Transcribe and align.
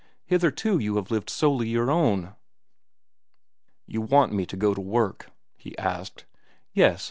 Hitherto 0.25 0.79
you 0.79 0.95
have 0.95 1.11
lived 1.11 1.29
solely 1.29 1.69
your 1.69 1.91
own." 1.91 2.33
"You 3.85 4.01
want 4.01 4.33
me 4.33 4.47
to 4.47 4.57
go 4.57 4.73
to 4.73 4.81
work?" 4.81 5.29
he 5.59 5.77
asked. 5.77 6.25
"Yes. 6.73 6.99